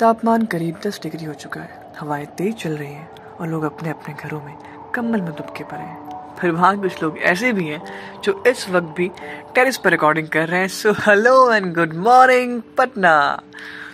[0.00, 3.08] तापमान करीब 10 डिग्री हो चुका है। हवाएँ तेज चल रही हैं
[3.40, 4.54] और लोग अपने अपने घरों में
[4.94, 7.80] कम्बल में दुबके पड़े हैं। फिर वहाँ कुछ लोग ऐसे भी हैं
[8.24, 9.10] जो इस वक्त भी
[9.54, 13.12] टेरिस पर रिकॉर्डिंग कर रहे हैं। So hello and good morning Patna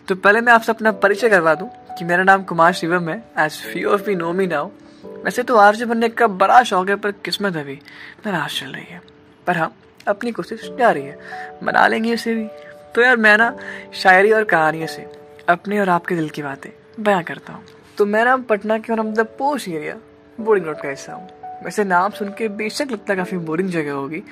[0.09, 3.61] तो पहले मैं आपसे अपना परिचय करवा दूँ कि मेरा नाम कुमार शिवम है। As
[3.73, 4.71] few of be know me now
[5.25, 7.79] वैसे तो आरजे बनने का बड़ा शौक है, पर किस्मत अभी
[8.27, 9.03] नाराज़ चल रही है।
[9.47, 9.73] पर हाँ
[10.09, 11.19] अपनी कोशिश जारी है
[11.65, 12.47] बना लेंगे उसे भी।
[12.95, 13.57] तो यार, मैं ना
[13.95, 15.16] शायरी और कहानियों से
[15.49, 17.65] अपने और आपके दिल की बातें। बयां करता हूँ।
[17.99, 19.97] तो मैं ना पटना के और the post area
[20.39, 21.29] boarding road का हिस्सा हूँ।
[21.65, 24.23] वैसे नाम सुन के बेशक लगता है काफ़ी बोरिंग जगह होगी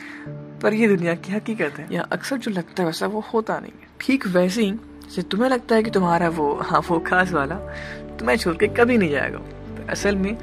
[0.62, 3.72] पर ये दुनिया की हकीकत है। यहाँ अक्सर जो लगता है वैसा वो होता नहीं
[3.72, 7.56] है। ठीक वैसे ही जैसे तुम्हें लगता है कि तुम्हारा वो हाँ वो खास वाला
[8.18, 10.36] तुम्हें छोड़ के कभी नहीं जाएगा। तो असल में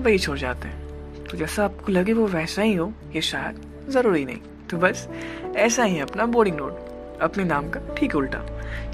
[0.00, 3.60] वही छोड़ जाते हैं। तो जैसा आपको लगे वो वैसा ही हो ये शायद
[3.90, 4.40] ज़रूरी नहीं।
[4.70, 5.08] तो बस
[5.56, 6.86] ऐसा ही है अपना बोर्डिंग नोट
[7.22, 7.80] अपने नाम का?
[7.94, 8.44] ठीक उल्टा।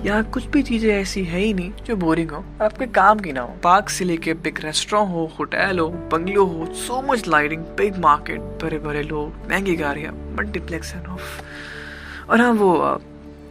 [0.04, 3.40] यहाँ कुछ भी चीज़ें ऐसी है ही नहीं जो बोरिंग हो। आपके काम की ना
[3.40, 7.96] हो। पार्क से लेके बिग रेस्टोरेंट हो होटल हो बंगलो हो so much lighting big
[7.98, 10.94] market बड़े बड़े लोग, महँगी गाड़ियाँ मल्टीप्लेक्स
[12.30, 12.98] और हाँ वो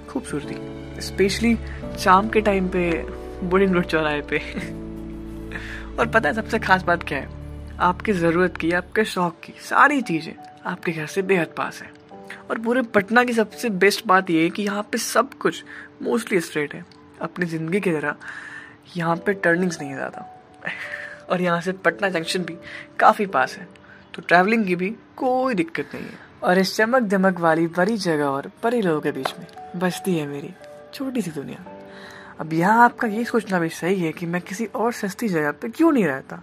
[0.09, 1.57] खूबसूरती। स्पेशली
[1.99, 2.89] शाम के टाइम पे
[3.43, 4.37] बोर्डिंग रोड चौराहे पे।
[5.99, 7.29] और पता है, सबसे खास बात क्या है?
[7.79, 10.33] आपकी ज़रूरत की, आपके शौक की सारी चीज़ें
[10.65, 12.02] आपके घर से बेहद पास है।
[12.49, 15.63] और पूरे पटना की सबसे बेस्ट बात यह है कि यहाँ पे सब कुछ
[16.01, 16.83] मोस्टली स्ट्रेट है।
[17.21, 18.15] अपनी ज़िंदगी की तरह
[18.97, 20.29] यहाँ पे टर्निंग्स नहीं ज़्यादा।
[21.29, 22.57] और यहाँ से पटना जंक्शन भी
[22.99, 23.67] काफ़ी पास है।
[24.13, 28.25] तो ट्रैवलिंग की भी कोई दिक्कत नहीं है। और इस चमक दमक वाली बड़ी जगह
[28.25, 30.53] और बड़े लोगों के बीच में बसती है मेरी
[30.93, 31.65] छोटी सी दुनिया।
[32.39, 35.69] अब यहाँ आपका ये सोचना भी सही है कि मैं किसी और सस्ती जगह पे
[35.69, 36.41] क्यों नहीं रहता?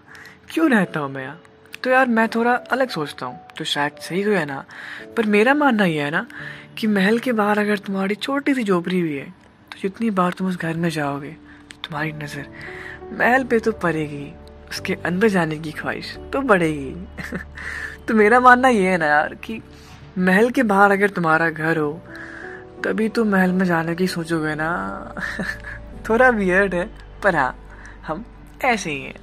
[0.51, 1.41] क्यों रहता हूँ मैं यहाँ?
[1.85, 4.65] तो यार मैं थोड़ा अलग सोचता हूँ तो शायद सही हो है ना।
[5.17, 6.27] पर मेरा मानना यह है ना
[6.79, 9.25] कि महल के बाहर अगर तुम्हारी छोटी सी झोपड़ी भी है
[9.73, 11.31] तो जितनी बार तुम उस घर में जाओगे,
[11.85, 12.47] तुम्हारी नज़र
[13.19, 14.33] महल पे तो पड़ेगी,
[14.71, 16.95] उसके अंदर जाने की ख्वाहिश तो बढ़ेगी।
[18.09, 19.61] तो मेरा मानना यह है ना यार कि
[20.19, 21.93] महल के बाहर अगर तुम्हारा घर हो,
[22.85, 24.71] तभी तो महल में जाने की सोचोगे ना।
[26.09, 26.85] थोड़ा वियर्ड है,
[27.23, 27.55] पर हाँ
[28.07, 28.25] हम
[28.65, 29.15] ऐसे ही हैं।